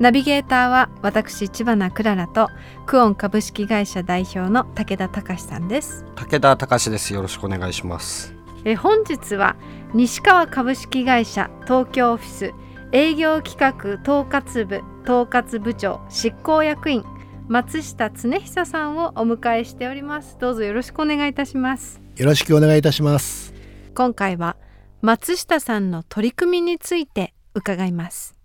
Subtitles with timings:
[0.00, 2.48] ナビゲーターは私千葉なクララと
[2.86, 6.04] クオン株式会社代表の武田隆さんです。
[6.14, 7.12] 武田隆です。
[7.12, 8.34] よろしくお願いします。
[8.64, 9.56] え本日は
[9.94, 12.52] 西川株式会社東京オフィス
[12.92, 17.04] 営業企画統括部統括部長執行役員
[17.48, 20.36] 松下恒久さんをお迎えしております。
[20.38, 22.00] どうぞよろしくお願いいたします。
[22.16, 23.52] よろしくお願いいたします。
[23.98, 24.56] 今回は
[25.02, 28.37] 松下さんの取り組みについて伺います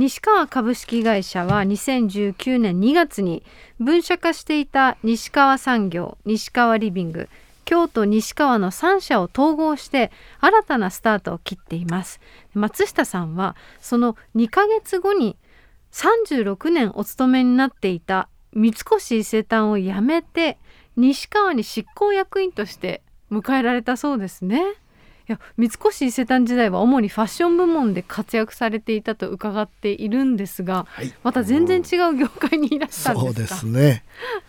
[0.00, 3.42] 西川株式会社は2019年2月に
[3.78, 7.28] 分社化していた西川産業西川リビング
[7.66, 10.10] 京都西川の3社を統合して
[10.40, 12.18] 新たなスタートを切っています。
[12.54, 15.36] 松下さんはその2ヶ月後に
[15.92, 20.56] 36年お勤めになっていた三越伊勢丹を辞めて
[20.96, 24.62] 西川に執行役員として迎えられたそうですね。
[25.32, 34.04] や三越伊勢丹時代は主にファッション部門で活躍されていたと伺っているんですが、はい、また全然違う業界にいらしたんですそうですね、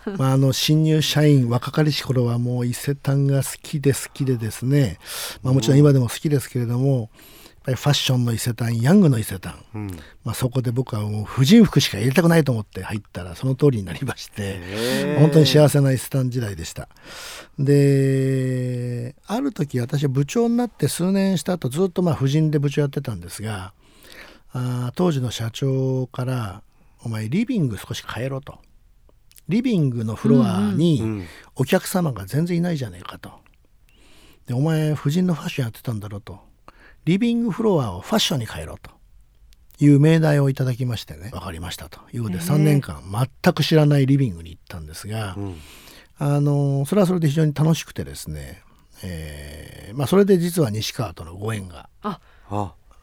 [0.18, 4.98] まあ、あの新入社員若かりし頃はもう伊勢丹が好きで好きでですね、
[5.44, 7.10] まあ、もちろん今でも好きですけれども、
[7.64, 9.88] ぱりファッションの伊勢丹ヤングの伊勢丹、うん、
[10.24, 16.90] まあ、そこで僕はもう婦人服しか入れたくないと思って入ったらその通りになりまして本当に幸せな伊勢丹時代でした
[17.60, 23.74] である時私は部長になって数年した後ずっとまあ婦人で部長やってたんですが
[24.54, 26.64] あ当時の社長から
[27.04, 28.60] 「お前リビング少し変えろ」と。
[29.50, 33.32] リビングのフロアにお客様が全然いないじゃねえかと。
[34.48, 36.40] でお前婦人のファッションやってたんだろうと。
[37.06, 38.92] リビングフロアをファッションに変えろと
[39.80, 41.30] いう命題をいただきましてね。
[41.32, 43.02] 分かりましたということで3年間
[43.44, 45.56] 全く知らないリビングに行ったんですが、うん、
[46.20, 48.62] あのそれはそれで非常に楽しくてですね、
[49.04, 52.20] えーまあ、それで実は西川とのご縁があ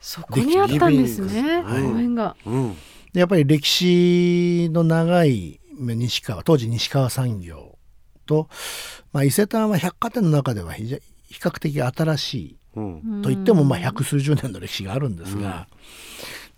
[0.01, 2.37] そこにあったんですね、はい、ご縁が。
[2.47, 2.77] うん、
[3.13, 7.77] でやっぱり歴史の長い西川当時西川産業
[8.27, 8.49] と、
[9.13, 11.01] まあ、伊勢丹は百貨店の中では比
[11.31, 15.69] 較的新しいといってもまあ百数十年の歴史があるんですが、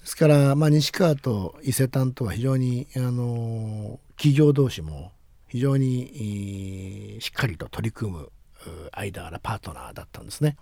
[0.01, 5.13] ですからまあ西川と伊勢丹とは非常にあの企業同士も
[5.49, 8.31] 非常にしっかりと取り組む
[8.93, 10.57] 間柄パートナーだったんですね。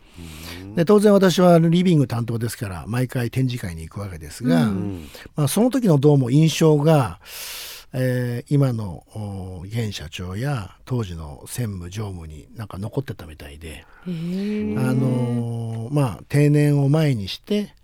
[0.76, 4.70] で当然私はリビング担当ですから毎回展示会に行くわけですが、
[5.34, 7.20] まあ、その時のどうも印象が
[7.93, 9.04] えー、今の
[9.65, 17.75] 現社長や当時の専務常務になんか残ってたみたいで、あのー、まあ定年を前にして、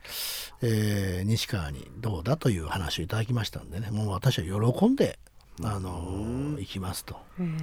[0.62, 5.18] えー、西川にどうだという話をいただきましたんでねもう私は喜んで
[5.62, 7.16] あの行きますと。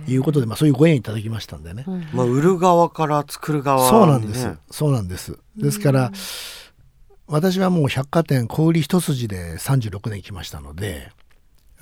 [0.07, 4.57] いうことで、まあ、そういうご縁いただきましたんでね、まあ、売る側から作る側、ね、そうなんです。
[4.69, 5.37] そうなんです。
[5.57, 6.11] ですから
[7.27, 11.11] 私はもう百貨店小売一筋で36年来ましたので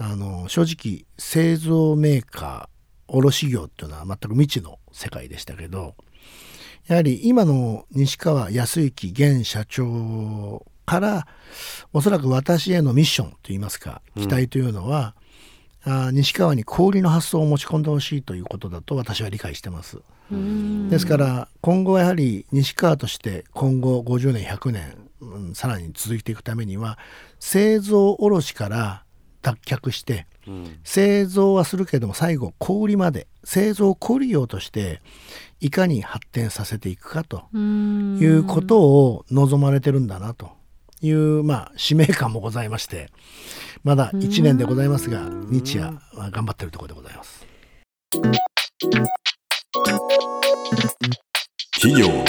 [0.02, 5.96] あの正直製造メーカー卸業っていうのは全く未知の世界でしたけど
[6.88, 11.28] やはり今の西川康之現社長から
[11.94, 15.16] おそらく私へのミッションといいますか期待というのは、
[15.86, 20.00] うん、あ西川に小売りの発想を持ち込んでほしいということだと私は理解してます。
[20.90, 27.00] ですから今後はやはり西川として今後50年100年、うん、さらに続いていくためには
[27.40, 29.04] 製造卸から
[29.42, 35.02] 脱却して、うん、製造はするけども最後小売まで製造小売業として
[35.60, 40.60] いかに発展させていくかということを望まれてるんだなと。
[41.02, 43.10] いう、まあ、使命感もございまして
[43.84, 45.98] まだ1年でございますが日夜
[46.32, 47.46] 頑張ってるところでございます。
[51.82, 52.26] 企業の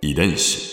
[0.00, 0.69] 遺伝子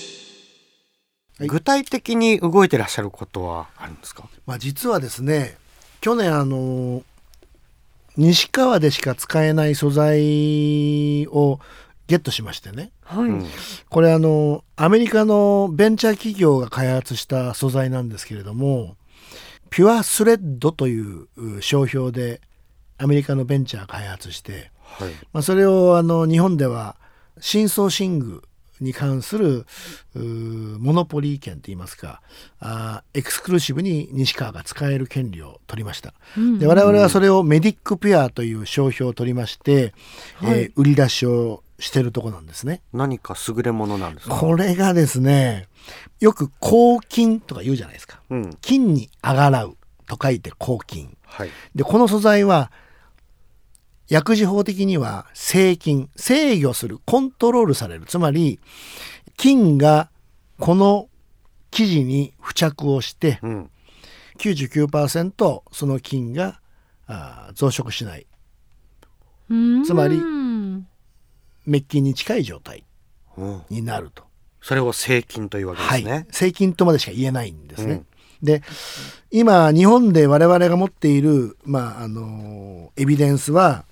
[1.40, 5.58] 具体的に動いてらっしゃることはあるんですか、まあ、実はですね
[6.02, 7.04] 去年あの
[8.16, 11.60] 西川でしか使えない素材を
[12.08, 13.30] ゲットしましてね、はい、
[13.90, 18.96] これあのアメリカのベンチャー企業が開発した素材なんですけれども
[19.70, 21.28] ピュアスレッドという
[21.62, 22.42] 商標で
[22.98, 26.96] アメリカのベンチャー開発して、はい、まあ、それをあの日本では
[27.40, 28.44] 深層寝具
[28.80, 29.66] に関する
[30.16, 32.22] モノポリー権といいますか
[32.60, 36.14] あーエクスクルーシブに西川が使える権利を取りました。
[36.38, 39.94] うんで我々はそれをメディックピュアという商標を取りまして、
[40.36, 42.82] はいえー売り出しをしてるとこなんですね。
[42.94, 44.36] 何か優れものなんですか？
[44.36, 45.68] これがですね
[46.20, 48.20] よく抗菌とか言うじゃないですか。
[48.30, 49.78] うん菌にあがらう
[50.08, 51.16] と書いて抗菌。
[51.26, 52.72] はいでこの素材は
[54.10, 58.06] 薬事法的には制菌制御するコントロールされる。
[58.06, 58.60] つまり
[59.36, 60.10] 菌が
[60.60, 61.10] この
[61.72, 63.70] 生地に付着をしてうん。
[64.40, 66.60] 99%その菌が
[67.08, 68.28] あー増殖しない。
[69.50, 69.84] うん。
[69.84, 70.88] つまりうん
[71.66, 72.86] 滅菌に近い状態
[73.38, 73.62] うん。
[73.70, 74.24] になると。
[74.62, 78.04] それを正菌というわけですね、はい、正菌とまでしか言えないんですね。
[78.44, 78.62] で
[79.32, 83.86] 今日本で我々が持っている、まああのエビデンスは、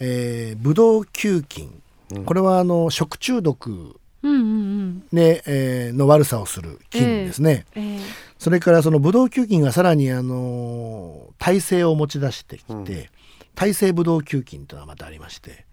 [0.00, 1.82] えー、ブドウ球菌。
[2.14, 2.24] うん。
[2.24, 5.06] これはあの食中毒うんうんうん。
[5.12, 7.66] で、えーの悪さをする菌ですね。
[7.74, 8.00] ええ
[8.38, 12.86] それからそのブドウ球菌がさらにあの耐性を持ち出してきて、うん。
[13.54, 15.64] 耐性ブドウ球菌というのがまたありまして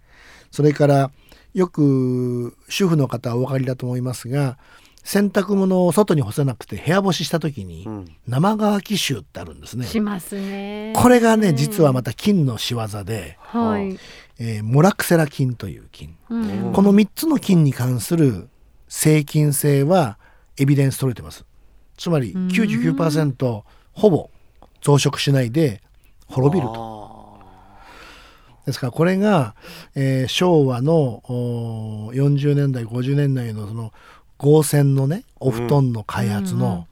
[0.51, 1.11] それから
[1.53, 4.57] よく主婦の方はお分かりだと思いますが
[5.03, 8.15] 洗濯物を外に干せなくて部屋干しした時にうん。
[8.27, 9.85] 生乾き臭ってあるんですね。
[9.85, 10.93] しますね。
[10.95, 13.97] これがね実はまた菌の仕業で、はい、
[14.39, 16.15] えーモラクセラ菌という菌。
[16.29, 16.73] うん。
[16.73, 18.49] この3つの菌に関する
[18.87, 20.17] 生菌性は
[20.57, 21.45] エビデンス取れてます。
[21.97, 22.47] つまりん。
[22.49, 23.63] 99%
[23.93, 24.29] ほぼ
[24.81, 25.81] 増殖しないで
[26.27, 26.75] 滅びると。
[26.77, 26.91] あ
[28.65, 29.55] ですからこれが、
[29.95, 33.91] えー昭和のおー40年代50年代のその
[34.41, 36.87] 合成のねお布団の開発の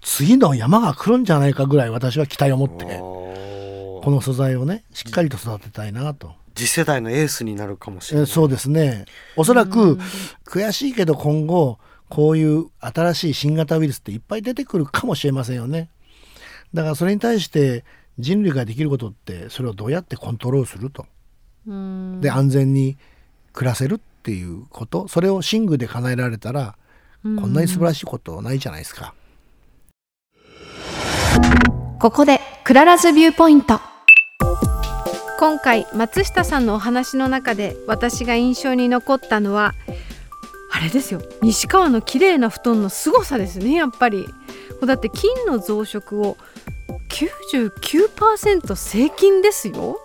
[0.00, 6.32] 次の山が来るんじゃないかぐらい私は期待を持ってこの素材をねしっかりと育てたいなと。
[6.54, 9.04] 次世代のエースになるかもしれない、えーそうですね。
[9.36, 9.98] おそらく
[10.46, 11.78] 悔しいけど今後
[12.08, 15.90] こういう新しい新型ウイルスっていっぱい出てくるかもしれませんよね。
[16.72, 17.84] だからそれに対して
[18.18, 21.06] 人類ができることってそれをどうやってコントロールすると。
[21.66, 22.20] うん。
[22.22, 22.96] で安全に
[23.52, 25.06] 暮らせるっていうこと。
[25.08, 26.76] それを寝具で叶えられたら
[27.24, 29.14] こんなに素晴らしいことないじゃないですか。
[31.98, 33.80] ここで Clara's Viewpoint。
[35.40, 39.72] 今回松下さんのお話の中で私が印象に残ったのは
[40.70, 41.22] あれですよ。
[41.40, 44.26] 西川の綺麗な布団の凄さですねやっぱり。
[44.84, 46.36] だって菌の増殖を
[47.10, 49.98] 99%制菌ですよ。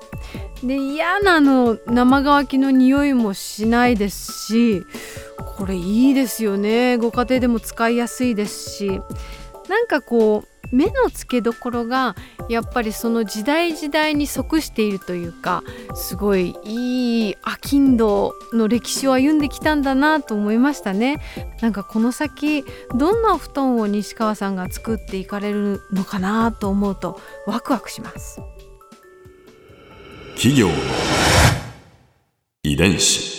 [0.63, 4.86] で嫌なの生乾きの匂いもしないですし
[5.60, 6.96] これいいですよね。
[6.96, 9.02] ご家庭でも使いやすいですし。
[9.68, 12.16] なんかこう目の付けどころが
[12.48, 15.64] やっぱりその時代時代に即しているというか
[15.94, 21.20] すごいいいアキンドの歴史を歩んできたんだなと思いましたね。
[21.62, 22.64] なんかこの先
[22.96, 28.42] どんなお布団を西川さんが作っていかれるのかなと思うとワクワクします。
[30.36, 30.74] 企業の
[32.64, 33.39] 遺伝子。